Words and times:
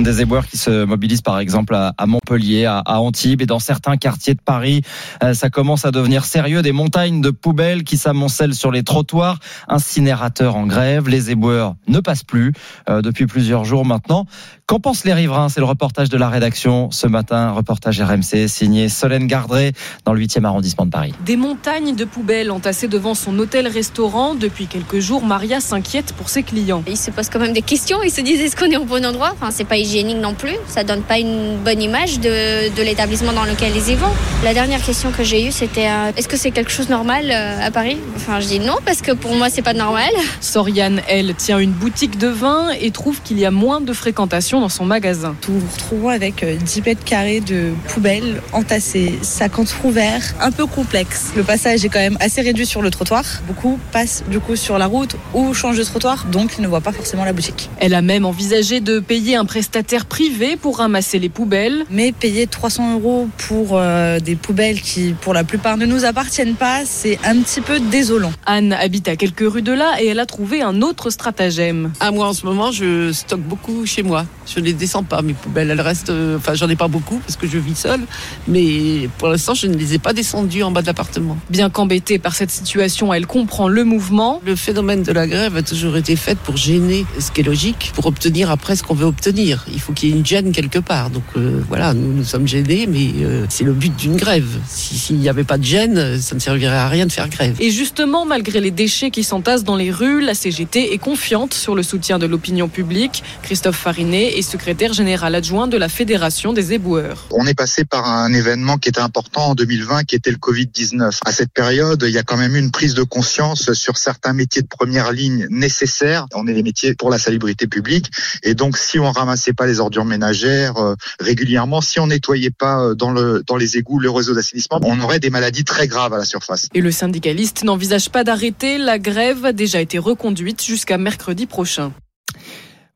Des 0.00 0.22
éboueurs 0.22 0.46
qui 0.46 0.56
se 0.56 0.84
mobilisent 0.84 1.22
par 1.22 1.38
exemple 1.38 1.74
à, 1.74 1.92
à 1.98 2.06
Montpellier, 2.06 2.66
à, 2.66 2.78
à, 2.78 2.98
Antibes 2.98 3.42
et 3.42 3.46
dans 3.46 3.58
certains 3.58 3.96
quartiers 3.96 4.34
de 4.34 4.40
Paris. 4.40 4.82
Euh, 5.22 5.34
ça 5.34 5.50
commence 5.50 5.84
à 5.84 5.90
devenir 5.90 6.24
sérieux. 6.24 6.62
Des 6.62 6.72
montagnes 6.72 7.20
de 7.20 7.30
poubelles 7.30 7.82
qui 7.82 7.96
s'amoncellent 7.96 8.54
sur 8.54 8.70
les 8.70 8.82
trottoirs. 8.82 9.38
Incinérateurs 9.66 10.56
en 10.56 10.66
grève. 10.66 11.08
Les 11.08 11.30
éboueurs 11.30 11.74
ne 11.88 12.00
passent 12.00 12.22
plus 12.22 12.52
euh, 12.88 13.02
depuis 13.02 13.26
plusieurs 13.26 13.64
jours 13.64 13.84
maintenant. 13.84 14.26
Qu'en 14.66 14.80
pensent 14.80 15.04
les 15.04 15.14
riverains? 15.14 15.48
C'est 15.48 15.60
le 15.60 15.66
reportage 15.66 16.10
de 16.10 16.18
la 16.18 16.28
rédaction 16.28 16.90
ce 16.90 17.06
matin. 17.06 17.50
Reportage 17.52 18.00
RMC 18.00 18.48
signé 18.48 18.88
Solène 18.88 19.26
Gardré 19.26 19.72
dans 20.04 20.12
le 20.12 20.20
8e 20.20 20.44
arrondissement 20.44 20.84
de 20.84 20.90
Paris. 20.90 21.14
Des 21.24 21.36
montagnes 21.36 21.96
de 21.96 22.04
poubelles 22.04 22.50
entassées 22.50 22.88
devant 22.88 23.14
son 23.14 23.38
hôtel-restaurant. 23.38 24.34
Depuis 24.34 24.66
quelques 24.66 25.00
jours, 25.00 25.24
Maria 25.24 25.60
s'inquiète 25.60 26.12
pour 26.12 26.28
ses 26.28 26.42
clients. 26.42 26.82
Ils 26.86 26.98
se 26.98 27.10
posent 27.10 27.30
quand 27.30 27.40
même 27.40 27.54
des 27.54 27.62
questions. 27.62 28.02
Ils 28.02 28.10
se 28.10 28.20
disent 28.20 28.40
est-ce 28.40 28.56
qu'on 28.56 28.70
est 28.70 28.76
au 28.76 28.84
bon 28.84 29.04
endroit? 29.04 29.30
Enfin, 29.32 29.50
c'est 29.50 29.64
pas 29.64 29.78
hygiénique 29.88 30.18
non 30.18 30.34
plus. 30.34 30.56
Ça 30.68 30.84
donne 30.84 31.02
pas 31.02 31.18
une 31.18 31.56
bonne 31.64 31.80
image 31.80 32.20
de, 32.20 32.74
de 32.74 32.82
l'établissement 32.82 33.32
dans 33.32 33.44
lequel 33.44 33.72
ils 33.74 33.92
y 33.92 33.94
vont. 33.94 34.12
La 34.44 34.52
dernière 34.52 34.82
question 34.82 35.10
que 35.10 35.24
j'ai 35.24 35.46
eue, 35.46 35.52
c'était 35.52 35.88
euh, 35.88 36.12
est-ce 36.16 36.28
que 36.28 36.36
c'est 36.36 36.50
quelque 36.50 36.70
chose 36.70 36.86
de 36.86 36.92
normal 36.92 37.30
euh, 37.30 37.66
à 37.66 37.70
Paris? 37.70 37.96
Enfin, 38.16 38.40
je 38.40 38.46
dis 38.46 38.60
non 38.60 38.76
parce 38.84 39.00
que 39.00 39.12
pour 39.12 39.34
moi, 39.34 39.48
c'est 39.50 39.62
pas 39.62 39.72
normal. 39.72 40.10
Soriane, 40.40 41.00
elle, 41.08 41.34
tient 41.34 41.58
une 41.58 41.72
boutique 41.72 42.18
de 42.18 42.28
vin 42.28 42.68
et 42.80 42.90
trouve 42.90 43.22
qu'il 43.22 43.38
y 43.38 43.46
a 43.46 43.50
moins 43.50 43.80
de 43.80 43.92
fréquentation 43.92 44.60
dans 44.60 44.68
son 44.68 44.84
magasin. 44.84 45.34
Nous 45.48 45.54
nous 45.54 45.66
retrouvons 45.72 46.08
avec 46.10 46.44
10 46.44 46.82
mètres 46.84 47.04
carrés 47.04 47.40
de 47.40 47.72
poubelles 47.88 48.42
entassées, 48.52 49.18
50 49.22 49.68
trous 49.68 49.90
verts, 49.90 50.34
un 50.40 50.50
peu 50.50 50.66
complexe. 50.66 51.32
Le 51.34 51.42
passage 51.42 51.84
est 51.84 51.88
quand 51.88 51.98
même 51.98 52.18
assez 52.20 52.42
réduit 52.42 52.66
sur 52.66 52.82
le 52.82 52.90
trottoir. 52.90 53.24
Beaucoup 53.46 53.78
passent 53.92 54.22
du 54.28 54.38
coup 54.38 54.56
sur 54.56 54.78
la 54.78 54.86
route 54.86 55.16
ou 55.34 55.54
changent 55.54 55.78
de 55.78 55.84
trottoir, 55.84 56.26
donc 56.26 56.52
ils 56.58 56.62
ne 56.62 56.68
voient 56.68 56.80
pas 56.80 56.92
forcément 56.92 57.24
la 57.24 57.32
boutique. 57.32 57.70
Elle 57.78 57.94
a 57.94 58.02
même 58.02 58.26
envisagé 58.26 58.80
de 58.80 59.00
payer 59.00 59.36
un 59.36 59.44
prestataire 59.44 59.77
privé 59.82 60.56
pour 60.56 60.78
ramasser 60.78 61.18
les 61.18 61.28
poubelles. 61.28 61.84
Mais 61.90 62.12
payer 62.12 62.46
300 62.46 62.94
euros 62.94 63.28
pour 63.48 63.70
euh, 63.72 64.20
des 64.20 64.36
poubelles 64.36 64.80
qui, 64.80 65.14
pour 65.20 65.34
la 65.34 65.44
plupart, 65.44 65.76
ne 65.76 65.86
nous 65.86 66.04
appartiennent 66.04 66.54
pas, 66.54 66.82
c'est 66.84 67.18
un 67.24 67.36
petit 67.40 67.60
peu 67.60 67.80
désolant. 67.80 68.32
Anne 68.46 68.72
habite 68.72 69.08
à 69.08 69.16
quelques 69.16 69.44
rues 69.50 69.62
de 69.62 69.72
là 69.72 69.96
et 70.00 70.06
elle 70.06 70.20
a 70.20 70.26
trouvé 70.26 70.62
un 70.62 70.82
autre 70.82 71.10
stratagème. 71.10 71.92
Ah, 72.00 72.10
moi, 72.10 72.26
en 72.28 72.32
ce 72.32 72.44
moment, 72.46 72.70
je 72.72 73.12
stocke 73.12 73.40
beaucoup 73.42 73.86
chez 73.86 74.02
moi. 74.02 74.26
Je 74.46 74.60
les 74.60 74.72
descends 74.72 75.02
pas, 75.02 75.22
mes 75.22 75.34
poubelles. 75.34 75.70
Elles 75.70 75.80
restent. 75.80 76.10
euh, 76.10 76.36
Enfin, 76.38 76.54
j'en 76.54 76.68
ai 76.68 76.76
pas 76.76 76.88
beaucoup 76.88 77.18
parce 77.18 77.36
que 77.36 77.46
je 77.46 77.58
vis 77.58 77.74
seule. 77.78 78.00
Mais 78.46 79.08
pour 79.18 79.28
l'instant, 79.28 79.54
je 79.54 79.66
ne 79.66 79.74
les 79.76 79.94
ai 79.94 79.98
pas 79.98 80.12
descendues 80.12 80.62
en 80.62 80.70
bas 80.70 80.82
de 80.82 80.86
l'appartement. 80.86 81.36
Bien 81.50 81.70
qu'embêtée 81.70 82.18
par 82.18 82.34
cette 82.34 82.50
situation, 82.50 83.12
elle 83.12 83.26
comprend 83.26 83.68
le 83.68 83.84
mouvement. 83.84 84.40
Le 84.44 84.56
phénomène 84.56 85.02
de 85.02 85.12
la 85.12 85.26
grève 85.26 85.56
a 85.56 85.62
toujours 85.62 85.96
été 85.96 86.16
fait 86.16 86.38
pour 86.38 86.56
gêner, 86.56 87.04
ce 87.18 87.30
qui 87.30 87.40
est 87.40 87.44
logique, 87.44 87.92
pour 87.94 88.06
obtenir 88.06 88.50
après 88.50 88.76
ce 88.76 88.82
qu'on 88.82 88.94
veut 88.94 89.06
obtenir. 89.06 89.64
Il 89.72 89.80
faut 89.80 89.92
qu'il 89.92 90.08
y 90.10 90.12
ait 90.12 90.16
une 90.16 90.26
gêne 90.26 90.52
quelque 90.52 90.78
part. 90.78 91.10
Donc 91.10 91.24
euh, 91.36 91.62
voilà, 91.68 91.94
nous 91.94 92.12
nous 92.12 92.24
sommes 92.24 92.46
gênés, 92.48 92.86
mais 92.86 93.10
euh, 93.24 93.44
c'est 93.48 93.64
le 93.64 93.72
but 93.72 93.94
d'une 93.96 94.16
grève. 94.16 94.48
Si- 94.68 94.96
S'il 94.98 95.16
n'y 95.18 95.28
avait 95.28 95.44
pas 95.44 95.58
de 95.58 95.64
gêne, 95.64 96.20
ça 96.20 96.34
ne 96.34 96.40
servirait 96.40 96.76
à 96.76 96.88
rien 96.88 97.06
de 97.06 97.12
faire 97.12 97.28
grève. 97.28 97.56
Et 97.60 97.70
justement, 97.70 98.24
malgré 98.26 98.60
les 98.60 98.70
déchets 98.70 99.10
qui 99.10 99.24
s'entassent 99.24 99.64
dans 99.64 99.76
les 99.76 99.90
rues, 99.90 100.20
la 100.22 100.34
CGT 100.34 100.92
est 100.92 100.98
confiante 100.98 101.54
sur 101.54 101.74
le 101.74 101.82
soutien 101.82 102.18
de 102.18 102.26
l'opinion 102.26 102.68
publique. 102.68 103.22
Christophe 103.42 103.76
Farinet 103.76 104.38
est 104.38 104.42
secrétaire 104.42 104.92
général 104.92 105.34
adjoint 105.34 105.66
de 105.66 105.76
la 105.76 105.88
Fédération 105.88 106.52
des 106.52 106.72
éboueurs. 106.72 107.26
On 107.30 107.46
est 107.46 107.54
passé 107.54 107.84
par 107.84 108.06
un 108.08 108.32
événement 108.32 108.76
qui 108.78 108.88
était 108.88 109.00
important 109.00 109.50
en 109.50 109.54
2020, 109.54 110.04
qui 110.04 110.14
était 110.16 110.30
le 110.30 110.36
Covid-19. 110.36 111.18
À 111.24 111.32
cette 111.32 111.52
période, 111.52 112.02
il 112.06 112.12
y 112.12 112.18
a 112.18 112.22
quand 112.22 112.36
même 112.36 112.54
eu 112.56 112.58
une 112.58 112.70
prise 112.70 112.94
de 112.94 113.02
conscience 113.02 113.72
sur 113.72 113.96
certains 113.96 114.32
métiers 114.32 114.62
de 114.62 114.66
première 114.68 115.12
ligne 115.12 115.46
nécessaires. 115.50 116.26
On 116.34 116.46
est 116.46 116.54
des 116.54 116.62
métiers 116.62 116.94
pour 116.94 117.10
la 117.10 117.18
salubrité 117.18 117.66
publique. 117.66 118.10
Et 118.42 118.54
donc, 118.54 118.76
si 118.76 118.98
on 118.98 119.10
ramassait 119.10 119.52
pas 119.58 119.66
les 119.66 119.80
ordures 119.80 120.04
ménagères 120.04 120.76
euh, 120.78 120.94
régulièrement, 121.20 121.80
si 121.80 122.00
on 122.00 122.06
nettoyait 122.06 122.50
pas 122.50 122.80
euh, 122.80 122.94
dans, 122.94 123.10
le, 123.10 123.42
dans 123.46 123.56
les 123.56 123.76
égouts 123.76 123.98
le 123.98 124.08
réseau 124.10 124.34
d'assainissement, 124.34 124.80
on 124.84 125.00
aurait 125.00 125.18
des 125.18 125.30
maladies 125.30 125.64
très 125.64 125.88
graves 125.88 126.14
à 126.14 126.18
la 126.18 126.24
surface. 126.24 126.68
Et 126.74 126.80
le 126.80 126.90
syndicaliste 126.90 127.64
n'envisage 127.64 128.08
pas 128.08 128.24
d'arrêter. 128.24 128.78
La 128.78 128.98
grève 128.98 129.44
a 129.44 129.52
déjà 129.52 129.80
été 129.80 129.98
reconduite 129.98 130.64
jusqu'à 130.64 130.96
mercredi 130.96 131.46
prochain. 131.46 131.92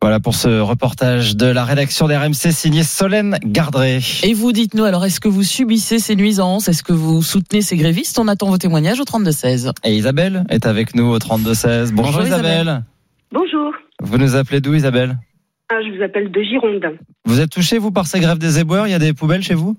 Voilà 0.01 0.19
pour 0.19 0.35
ce 0.35 0.61
reportage 0.61 1.37
de 1.37 1.47
la 1.47 1.65
rédaction 1.65 2.09
d'RMC 2.09 2.51
signé 2.51 2.83
Solène 2.83 3.39
Gardré. 3.45 4.01
Et 4.25 4.35
vous 4.35 4.51
dites-nous 4.53 4.83
alors, 4.85 5.05
est-ce 5.05 5.21
que 5.21 5.29
vous 5.29 5.45
subissez 5.45 6.01
ces 6.01 6.17
nuisances? 6.17 6.69
Est-ce 6.69 6.83
que 6.83 6.93
vous 6.93 7.23
soutenez 7.23 7.63
ces 7.63 7.77
grévistes? 7.77 8.19
On 8.19 8.27
attend 8.27 8.49
vos 8.49 8.59
témoignages 8.59 8.99
au 8.99 9.05
32-16. 9.05 9.71
Et 9.85 9.95
Isabelle 9.95 10.45
est 10.49 10.67
avec 10.67 10.97
nous 10.97 11.05
au 11.05 11.19
32-16. 11.19 11.93
Bonjour, 11.93 12.13
Bonjour, 12.13 12.23
Isabelle. 12.27 12.63
Isabelle. 12.63 12.85
Bonjour, 13.31 13.73
Vous 14.03 14.19
nous 14.19 14.35
appelez 14.35 14.61
d'où 14.61 14.75
Isabelle? 14.75 15.19
Je 15.81 15.97
vous 15.97 16.03
appelle 16.03 16.31
de 16.31 16.43
Gironde. 16.43 16.99
Vous 17.25 17.41
êtes 17.41 17.51
touché 17.51 17.79
vous 17.79 17.93
par 17.93 18.07
ces 18.07 18.21
grèves 18.21 18.39
des 18.39 18.59
éboueurs? 18.59 18.87
Il 18.87 18.91
y 18.91 18.95
a 18.95 18.99
des 18.99 19.13
poubelles 19.13 19.43
chez 19.43 19.55
vous? 19.55 19.77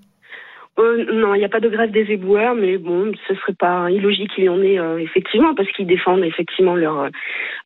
Euh, 0.79 1.06
non, 1.13 1.35
il 1.35 1.38
n'y 1.38 1.45
a 1.45 1.50
pas 1.50 1.59
de 1.59 1.69
grève 1.69 1.91
des 1.91 2.11
éboueurs, 2.11 2.56
mais 2.56 2.78
bon, 2.79 3.11
ce 3.28 3.35
serait 3.35 3.53
pas 3.53 3.91
illogique 3.91 4.31
qu'il 4.34 4.45
y 4.45 4.50
en 4.50 4.59
ait 4.61 4.79
euh, 4.79 4.97
effectivement, 4.97 5.53
parce 5.53 5.72
qu'ils 5.73 5.85
défendent 5.85 6.23
effectivement 6.23 6.75
leur 6.75 7.09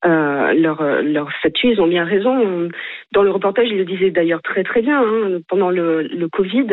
euh, 0.05 0.53
leur 0.53 0.81
euh, 0.81 1.01
leur 1.03 1.31
statut. 1.39 1.69
Ils 1.69 1.79
ont 1.79 1.87
bien 1.87 2.03
raison. 2.03 2.67
Dans 3.13 3.23
le 3.23 3.31
reportage, 3.31 3.69
ils 3.69 3.77
le 3.77 3.85
disaient 3.85 4.11
d'ailleurs 4.11 4.41
très 4.41 4.63
très 4.65 4.81
bien. 4.81 5.01
hein, 5.01 5.39
pendant 5.47 5.69
le, 5.69 6.01
le 6.03 6.27
Covid, 6.27 6.67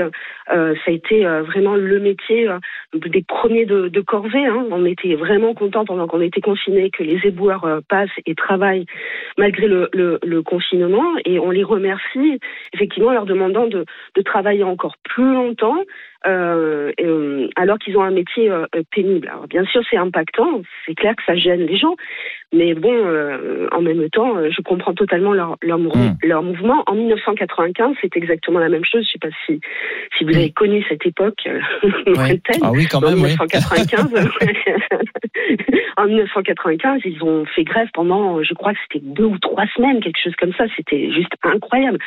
euh, 0.53 0.75
ça 0.75 0.91
a 0.91 0.91
été 0.91 1.25
euh, 1.25 1.43
vraiment 1.43 1.77
le 1.77 2.01
métier 2.01 2.49
des 2.95 3.23
premiers 3.23 3.65
de, 3.65 3.87
de 3.89 4.01
corvée. 4.01 4.45
Hein. 4.45 4.67
On 4.73 4.85
était 4.87 5.15
vraiment 5.15 5.55
contents 5.55 5.85
pendant 5.85 6.09
qu'on 6.09 6.21
était 6.21 6.41
confinés 6.41 6.91
que 6.91 7.05
les 7.05 7.21
éboueurs 7.25 7.81
passent 7.89 8.11
et 8.27 8.35
travaillent 8.35 8.87
malgré 9.39 9.69
le, 9.69 9.89
le, 9.93 10.19
le 10.25 10.43
confinement, 10.43 11.15
et 11.25 11.39
on 11.39 11.51
les 11.51 11.63
remercie 11.63 12.41
effectivement 12.73 13.11
en 13.11 13.13
leur 13.13 13.27
demandant 13.27 13.69
de, 13.69 13.85
de 14.17 14.23
travailler 14.23 14.65
encore 14.65 14.97
plus 15.05 15.33
longtemps 15.33 15.79
alors 16.27 17.79
qu'ils 17.79 17.97
ont 17.97 18.03
un 18.03 18.11
métier 18.11 18.51
euh, 18.51 18.67
euh, 18.75 18.83
pénible. 18.91 19.29
Alors 19.29 19.47
bien 19.47 19.65
sûr, 19.67 19.83
c'est 19.91 19.97
impactant, 19.97 20.63
c'est 20.87 20.95
clair 20.95 21.15
que 21.17 21.23
ça 21.27 21.37
gêne 21.37 21.67
les 21.67 21.77
gens, 21.77 21.95
mais 22.53 22.75
bon, 22.75 22.93
euh, 22.93 23.69
en 23.73 23.81
même 23.83 24.09
temps, 24.11 24.37
euh, 24.37 24.49
je 24.51 24.61
comprends 24.63 24.95
totalement 24.95 25.33
leur 25.33 25.57
leur, 25.63 25.79
mou- 25.79 25.91
Mm. 25.95 26.17
leur 26.23 26.43
mouvement. 26.43 26.83
En 26.87 26.95
1995, 26.95 27.95
c'est 28.01 28.17
exactement 28.17 28.59
la 28.59 28.69
même 28.69 28.85
chose. 28.85 29.05
Je 29.07 29.13
sais 29.13 29.19
pas 29.21 29.35
si 29.47 29.61
si 30.19 30.25
vous 30.25 30.35
avez 30.35 30.51
connu 30.51 30.85
cette 30.89 31.05
époque 31.07 31.41
euh, 31.47 31.61
lointaine. 32.07 32.61
Ah 32.63 32.71
oui, 32.73 32.87
quand 32.91 32.99
en 32.99 33.11
même, 33.11 33.23
oui. 33.23 33.35
1995. 33.37 34.31
en 35.97 36.07
1995, 36.07 37.01
ils 37.05 37.23
ont 37.23 37.45
fait 37.55 37.65
grève 37.65 37.89
pendant, 37.95 38.43
je 38.43 38.55
crois 38.55 38.73
que 38.73 38.79
c'était 38.91 39.05
deux 39.05 39.25
ou 39.25 39.39
trois 39.39 39.65
semaines, 39.77 40.01
quelque 40.01 40.21
chose 40.23 40.35
comme 40.39 40.53
ça. 40.55 40.65
C'était 40.77 41.11
juste 41.13 41.33
incroyable. 41.43 41.99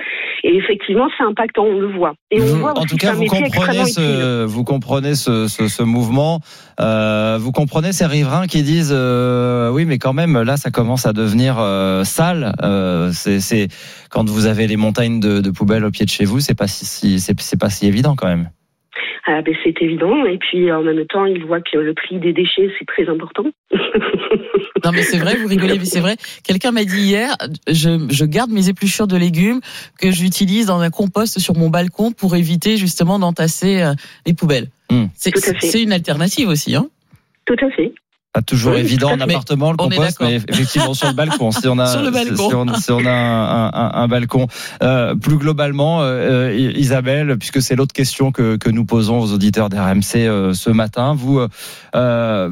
Et 0.44 0.56
effectivement, 0.56 1.10
c'est 1.18 1.24
impactant, 1.24 1.66
on 1.66 1.80
le 1.80 1.88
voit. 1.88 2.14
Et 2.32 2.42
on 2.42 2.46
Vous- 2.46 2.60
voit 2.60 2.78
en 2.78 2.86
tout 2.86 2.96
cas, 2.98 3.14
vous 3.14 3.22
métier 3.22 3.42
comprenez 3.44 3.48
extrêmement 3.48 3.84
ce, 4.08 4.46
vous 4.46 4.64
comprenez 4.64 5.16
ce, 5.16 5.48
ce, 5.48 5.68
ce 5.68 5.84
mouvement. 5.84 6.42
Euh, 6.80 7.38
vous 7.40 7.52
comprenez 7.52 7.94
ces 7.94 8.06
riverains 8.06 8.48
qui 8.48 8.64
disent 8.64 8.92
euh, 8.92 9.70
oui, 9.70 9.86
mais 9.86 9.98
quand 9.98 10.14
même, 10.14 10.42
là, 10.42 10.58
ça 10.58 10.72
commence 10.72 11.06
à 11.06 11.14
devenir 11.14 11.58
euh, 11.60 12.04
sale. 12.04 12.56
Euh, 12.62 13.12
c'est, 13.14 13.68
quand 14.10 14.30
vous 14.30 14.46
avez 14.46 14.68
les 14.68 14.78
montagnes 14.78 15.20
de, 15.20 15.42
de 15.42 15.50
poubelles 15.52 15.86
au 15.86 15.92
pied 15.92 16.06
de 16.06 16.12
chez 16.12 16.26
vous, 16.26 16.40
c'est 16.40 16.56
pas 16.56 16.68
si, 16.68 17.20
c'est 17.20 17.60
pas 17.60 17.70
si 17.70 17.88
évident 17.88 18.16
quand 18.16 18.28
même. 18.28 18.50
Ah, 19.30 19.42
ben, 19.42 19.54
c'est 19.64 19.82
évident. 19.82 20.26
Et 20.26 20.38
puis, 20.38 20.72
en 20.72 20.82
même 20.82 21.06
temps, 21.06 21.26
ils 21.26 21.44
voient 21.46 21.60
que 21.60 21.78
le 21.78 21.94
prix 21.94 22.18
des 22.18 22.32
déchets, 22.32 22.72
c'est 22.80 22.86
très 22.86 23.10
important. 23.10 23.46
Non 24.84 24.92
mais 24.92 25.02
c'est 25.02 25.18
vrai, 25.18 25.36
vous 25.36 25.48
rigolez, 25.48 25.80
mais 25.80 25.86
c'est 25.86 26.00
vrai. 26.00 26.16
Quelqu'un 26.44 26.72
m'a 26.72 26.84
dit 26.84 27.02
hier, 27.02 27.36
je, 27.68 28.08
je 28.10 28.26
garde 28.26 28.52
mes 28.52 28.70
épluchures 28.70 29.08
de 29.08 29.18
légumes 29.18 29.60
que 30.00 30.12
j'utilise 30.12 30.68
dans 30.68 30.80
un 30.80 30.92
compost 30.92 31.40
sur 31.40 31.56
mon 31.56 31.70
balcon 31.70 32.12
pour 32.12 32.36
éviter 32.36 32.78
justement 32.78 33.18
d'entasser 33.18 33.82
euh, 33.82 33.94
les 34.26 34.34
poubelles. 34.34 34.68
Hmm. 34.92 35.06
C'est 35.16 35.82
une 35.82 35.92
alternative 35.92 36.48
aussi. 36.48 36.76
Hein 36.76 36.88
Tout 37.46 37.56
à 37.60 37.70
fait. 37.72 37.92
Pas 38.34 38.42
toujours 38.42 38.74
Oui, 38.74 38.80
évident 38.82 39.12
en 39.14 39.20
appartement, 39.20 39.72
le 39.72 39.78
compost, 39.78 40.18
mais 40.20 40.36
effectivement 40.36 40.94
sur 40.94 41.08
le 41.08 41.14
balcon. 41.14 41.52
Si 41.52 41.68
on 41.68 41.80
a, 41.80 41.88
Sur 41.92 42.04
le 42.04 42.12
balcon. 42.12 42.50
Si 42.50 42.56
on, 42.56 42.74
si 42.76 42.92
on 42.92 43.06
a 43.06 43.12
un, 43.12 43.68
un- 43.68 43.92
un 43.94 44.08
balcon. 44.08 44.48
Euh, 44.84 45.16
plus 45.16 45.38
globalement, 45.38 46.02
euh, 46.02 46.54
Isabelle, 46.76 47.38
puisque 47.40 47.62
c'est 47.62 47.76
l'autre 47.76 47.94
question 47.94 48.32
que, 48.32 48.58
que 48.58 48.70
nous 48.70 48.86
posons 48.86 49.20
aux 49.20 49.32
auditeurs 49.34 49.70
d'RMC 49.70 50.18
euh, 50.18 50.54
ce 50.54 50.70
matin, 50.70 51.16
vous, 51.16 51.40
euh, 51.96 52.50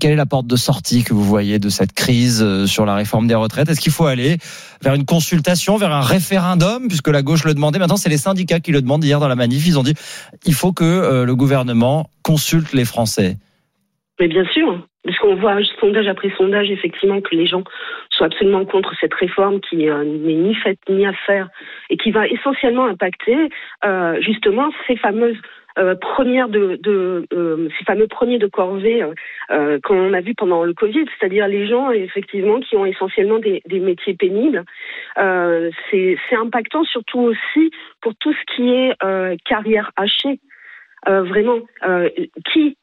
quelle 0.00 0.10
est 0.12 0.16
la 0.16 0.26
porte 0.26 0.46
de 0.46 0.56
sortie 0.56 1.02
que 1.04 1.14
vous 1.14 1.24
voyez 1.24 1.58
de 1.58 1.68
cette 1.68 1.92
crise 1.92 2.42
euh, 2.42 2.66
sur 2.66 2.84
la 2.84 2.94
réforme 2.94 3.26
des 3.26 3.34
retraites? 3.34 3.68
Est-ce 3.70 3.80
qu'il 3.80 3.92
faut 3.92 4.06
aller 4.06 4.36
vers 4.82 4.94
une 4.94 5.04
consultation, 5.06 5.76
vers 5.78 5.92
un 5.92 6.00
référendum, 6.02 6.88
puisque 6.88 7.08
la 7.08 7.22
gauche 7.22 7.44
le 7.44 7.54
demandait 7.54 7.78
Maintenant, 7.78 7.96
c'est 7.96 8.08
les 8.10 8.18
syndicats 8.18 8.60
qui 8.60 8.72
le 8.72 8.82
demandent. 8.82 9.04
Hier, 9.04 9.20
dans 9.20 9.28
la 9.28 9.36
manif, 9.36 9.66
ils 9.66 9.78
ont 9.78 9.82
dit 9.82 9.94
il 10.44 10.54
faut 10.54 10.72
que 10.72 10.84
euh, 10.84 11.24
le 11.24 11.36
gouvernement 11.36 12.10
consulte 12.22 12.72
les 12.74 12.84
Français. 12.84 13.38
Mais 14.20 14.28
bien 14.28 14.44
sûr, 14.52 14.86
parce 15.04 15.18
qu'on 15.18 15.34
voit 15.34 15.56
sondage 15.80 16.06
après 16.06 16.30
sondage, 16.36 16.70
effectivement, 16.70 17.20
que 17.20 17.34
les 17.34 17.46
gens 17.46 17.64
sont 18.10 18.24
absolument 18.24 18.64
contre 18.64 18.94
cette 19.00 19.14
réforme 19.14 19.60
qui 19.60 19.88
euh, 19.88 20.04
n'est 20.04 20.34
ni 20.34 20.54
faite 20.54 20.78
ni 20.88 21.06
à 21.06 21.12
faire 21.12 21.48
et 21.90 21.96
qui 21.96 22.10
va 22.10 22.28
essentiellement 22.28 22.86
impacter 22.86 23.50
euh, 23.84 24.20
justement 24.20 24.70
ces 24.86 24.96
fameuses 24.96 25.38
euh, 25.78 25.94
premières 25.94 26.50
de, 26.50 26.78
de 26.82 27.26
euh, 27.32 27.68
ces 27.78 27.84
fameux 27.84 28.06
premiers 28.06 28.38
de 28.38 28.46
corvée 28.46 29.02
euh, 29.50 29.78
qu'on 29.82 30.12
a 30.12 30.20
vu 30.20 30.34
pendant 30.34 30.64
le 30.64 30.74
Covid, 30.74 31.06
c'est-à-dire 31.18 31.48
les 31.48 31.66
gens 31.66 31.90
effectivement 31.90 32.60
qui 32.60 32.76
ont 32.76 32.84
essentiellement 32.84 33.38
des, 33.38 33.62
des 33.66 33.80
métiers 33.80 34.12
pénibles. 34.14 34.64
c'est 35.16 36.18
impactant 36.32 36.84
surtout 36.84 37.20
aussi 37.20 37.70
pour 38.02 38.14
tout 38.16 38.34
ce 38.34 38.54
qui 38.54 38.70
est 38.70 38.94
carrière 39.46 39.90
hachée. 39.96 40.40
vraiment, 41.06 41.60
qui 42.52 42.52
qui, 42.52 42.76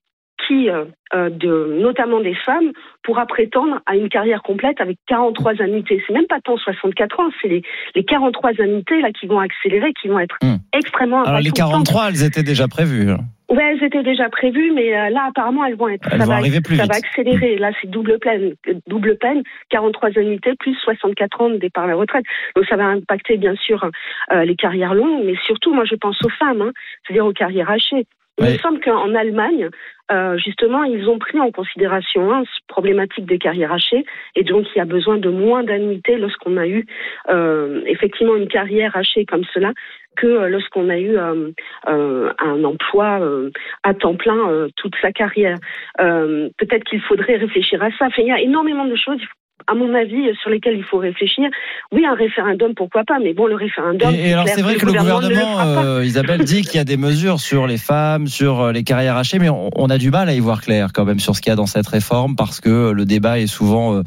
euh, 0.51 0.86
euh, 1.13 1.30
de, 1.30 1.78
notamment 1.81 2.19
des 2.19 2.36
femmes, 2.36 2.72
pourra 3.04 3.25
prétendre 3.25 3.80
à 3.86 3.96
une 3.96 4.10
carrière 4.10 4.42
complète 4.44 4.80
avec 4.81 4.98
43 5.07 5.62
annuités. 5.62 6.04
C'est 6.06 6.13
même 6.13 6.28
pas 6.28 6.40
tant 6.44 6.57
64 6.57 7.19
ans, 7.19 7.30
c'est 7.42 7.48
les, 7.48 7.62
les 7.96 8.04
43 8.04 8.51
annuités 8.60 9.01
là 9.01 9.12
qui 9.12 9.28
vont 9.28 9.40
accélérer, 9.40 9.92
qui 10.01 10.07
vont 10.07 10.19
être 10.19 10.38
hmm. 10.42 10.57
extrêmement 10.74 11.24
Alors 11.24 11.42
les 11.42 11.51
43, 11.51 12.10
elles 12.10 12.24
étaient 12.24 12.44
déjà 12.44 12.68
prévues. 12.68 13.12
Hein. 13.12 13.19
Oui, 13.50 13.63
elles 13.63 13.84
étaient 13.84 14.04
déjà 14.04 14.30
prévues, 14.30 14.72
mais 14.75 14.96
euh, 14.96 15.10
là 15.10 15.25
apparemment 15.30 15.66
elles 15.66 15.75
vont 15.75 15.90
être. 15.90 16.07
Elles 16.12 16.19
ça 16.19 16.25
vont 16.25 16.31
va, 16.31 16.38
arriver 16.38 16.62
plus 16.62 16.75
ça 16.75 16.84
vite. 16.84 16.92
va 16.92 16.98
accélérer. 16.98 17.57
Là 17.57 17.72
c'est 17.81 17.90
double 17.90 18.19
peine, 18.19 18.54
double 18.86 19.18
peine, 19.18 19.42
43 19.69 20.10
annuités 20.18 20.54
plus 20.60 20.75
64 20.75 21.42
ans 21.42 21.50
de 21.50 21.57
départ 21.57 21.86
à 21.86 21.88
la 21.88 21.96
retraite. 21.96 22.25
Donc 22.56 22.66
ça 22.66 22.75
va 22.75 22.86
impacter 22.86 23.38
bien 23.38 23.56
sûr 23.56 23.90
euh, 24.31 24.44
les 24.46 24.56
carrières 24.56 24.94
longues, 24.94 25.24
mais 25.25 25.34
surtout 25.48 25.74
moi 25.74 25.86
je 25.86 25.96
pense 25.96 26.24
aux 26.24 26.30
femmes, 26.30 26.62
hein, 26.62 26.72
c'est-à-dire 27.04 27.25
aux 27.25 27.34
carrières 27.34 27.72
hachées. 27.72 28.06
Il 28.39 28.53
me 28.53 28.57
semble 28.59 28.80
qu'en 28.80 29.13
Allemagne, 29.15 29.69
euh, 30.12 30.38
justement, 30.38 30.83
ils 30.83 31.07
ont 31.07 31.19
pris 31.19 31.39
en 31.39 31.51
considération 31.51 32.31
hein, 32.31 32.44
cette 32.45 32.68
problématique 32.68 33.25
des 33.25 33.38
carrières 33.38 33.71
hachées, 33.71 34.06
et 34.36 34.44
donc 34.44 34.65
il 34.74 34.80
y 34.80 34.81
a 34.81 34.86
besoin 34.86 35.18
de 35.18 35.30
moins 35.30 35.63
d'annuités 35.63 36.18
lorsqu'on 36.18 36.57
a 36.57 36.68
eu 36.68 36.86
euh, 37.30 37.81
effectivement 37.86 38.36
une 38.36 38.47
carrière 38.47 38.95
hachée 38.95 39.25
comme 39.25 39.44
cela 39.53 39.74
que 40.15 40.47
lorsqu'on 40.47 40.89
a 40.89 40.97
eu 40.97 41.18
euh, 41.18 41.51
euh, 41.88 42.33
un 42.39 42.63
emploi 42.63 43.19
euh, 43.21 43.51
à 43.83 43.94
temps 43.94 44.15
plein 44.15 44.50
euh, 44.50 44.69
toute 44.75 44.95
sa 45.01 45.12
carrière. 45.12 45.57
Euh, 46.01 46.50
Peut-être 46.57 46.83
qu'il 46.83 47.01
faudrait 47.01 47.38
réfléchir 47.38 47.81
à 47.81 47.89
ça. 47.91 48.07
Enfin, 48.07 48.21
il 48.21 48.27
y 48.27 48.31
a 48.31 48.41
énormément 48.41 48.86
de 48.86 48.95
choses 48.95 49.21
à 49.68 49.76
mon 49.76 49.94
avis, 49.94 50.34
sur 50.42 50.50
lesquelles 50.50 50.78
il 50.78 50.84
faut 50.84 50.98
réfléchir. 50.98 51.46
Oui, 51.92 52.06
un 52.06 52.16
référendum, 52.16 52.74
pourquoi 52.76 53.04
pas, 53.04 53.20
mais 53.20 53.34
bon, 53.34 53.46
le 53.48 53.56
référendum. 53.56 54.14
Et, 54.14 54.30
et 54.30 54.34
alors, 54.34 54.48
c'est 54.48 54.62
vrai 54.62 54.76
que 54.76 54.86
le 54.86 54.94
ne 54.94 54.98
gouvernement, 55.00 55.60
euh, 55.60 56.06
Isabelle, 56.06 56.44
dit 56.44 56.64
qu'il 56.64 56.76
y 56.76 56.80
a 56.80 56.86
des 56.86 56.98
mesures 56.98 57.40
sur 57.40 57.68
les 57.68 57.78
femmes, 57.78 58.28
sur 58.28 58.62
euh, 58.62 58.72
les 58.72 58.84
carrières 58.84 59.18
hachées, 59.18 59.40
mais 59.40 59.50
on, 59.50 59.70
on 59.76 59.90
a 59.90 59.98
du 59.98 60.12
mal 60.12 60.30
à 60.30 60.34
y 60.34 60.40
voir 60.40 60.62
clair 60.62 60.90
quand 60.94 61.06
même 61.06 61.20
sur 61.20 61.36
ce 61.36 61.42
qu'il 61.42 61.50
y 61.52 61.54
a 61.54 61.56
dans 61.56 61.66
cette 61.68 61.88
réforme 61.88 62.36
parce 62.36 62.60
que 62.62 62.92
le 62.92 63.06
débat 63.06 63.40
est 63.40 63.48
souvent. 63.48 63.96
euh, 63.96 64.04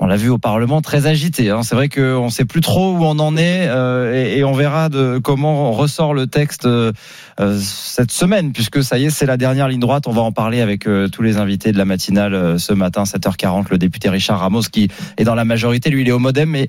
on 0.00 0.06
l'a 0.06 0.16
vu 0.16 0.30
au 0.30 0.38
Parlement 0.38 0.80
très 0.80 1.06
agité. 1.06 1.50
Hein. 1.50 1.62
C'est 1.62 1.74
vrai 1.74 1.88
qu'on 1.88 2.24
ne 2.24 2.30
sait 2.30 2.46
plus 2.46 2.62
trop 2.62 2.92
où 2.92 3.04
on 3.04 3.18
en 3.18 3.36
est 3.36 3.68
euh, 3.68 4.14
et, 4.14 4.38
et 4.38 4.44
on 4.44 4.52
verra 4.52 4.88
de 4.88 5.20
comment 5.22 5.72
ressort 5.72 6.14
le 6.14 6.26
texte 6.26 6.64
euh, 6.64 6.92
euh, 7.40 7.58
cette 7.58 8.10
semaine, 8.10 8.52
puisque 8.52 8.82
ça 8.82 8.98
y 8.98 9.06
est, 9.06 9.10
c'est 9.10 9.26
la 9.26 9.36
dernière 9.36 9.68
ligne 9.68 9.80
droite. 9.80 10.06
On 10.06 10.12
va 10.12 10.22
en 10.22 10.32
parler 10.32 10.60
avec 10.60 10.86
euh, 10.86 11.08
tous 11.08 11.22
les 11.22 11.38
invités 11.38 11.72
de 11.72 11.78
la 11.78 11.86
matinale 11.86 12.34
euh, 12.34 12.58
ce 12.58 12.74
matin, 12.74 13.04
7h40. 13.04 13.66
Le 13.70 13.78
député 13.78 14.10
Richard 14.10 14.40
Ramos 14.40 14.62
qui 14.62 14.88
est 15.16 15.24
dans 15.24 15.34
la 15.34 15.44
majorité, 15.44 15.90
lui 15.90 16.02
il 16.02 16.08
est 16.08 16.12
au 16.12 16.18
MoDem, 16.18 16.50
mais 16.50 16.66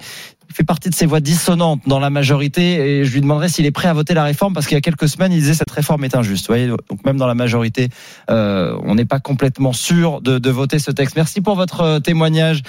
il 0.49 0.55
fait 0.55 0.63
partie 0.63 0.89
de 0.89 0.95
ces 0.95 1.05
voix 1.05 1.19
dissonantes 1.19 1.81
dans 1.87 1.99
la 1.99 2.09
majorité 2.09 2.75
et 2.75 3.05
je 3.05 3.13
lui 3.13 3.21
demanderai 3.21 3.47
s'il 3.47 3.65
est 3.65 3.71
prêt 3.71 3.87
à 3.87 3.93
voter 3.93 4.13
la 4.13 4.25
réforme 4.25 4.53
parce 4.53 4.67
qu'il 4.67 4.75
y 4.75 4.77
a 4.77 4.81
quelques 4.81 5.07
semaines 5.07 5.31
il 5.31 5.39
disait 5.39 5.53
cette 5.53 5.71
réforme 5.71 6.03
est 6.03 6.13
injuste. 6.13 6.47
Vous 6.47 6.53
voyez, 6.53 6.67
donc 6.67 7.05
même 7.05 7.15
dans 7.15 7.27
la 7.27 7.35
majorité, 7.35 7.87
on 8.27 8.95
n'est 8.95 9.05
pas 9.05 9.19
complètement 9.19 9.71
sûr 9.71 10.19
de, 10.19 10.39
de 10.39 10.49
voter 10.49 10.77
ce 10.77 10.91
texte. 10.91 11.15
Merci 11.15 11.39
pour 11.39 11.55
votre 11.55 11.99
témoignage. 11.99 12.63